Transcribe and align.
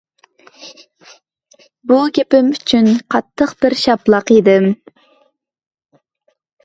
بۇ 1.91 1.99
گېپىم 2.17 2.49
ئۈچۈن 2.55 2.89
قاتتىق 3.17 3.55
بىر 3.61 3.77
شاپىلاق 3.83 4.33
يېدىم. 4.37 4.67